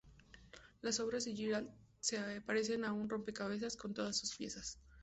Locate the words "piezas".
4.35-4.79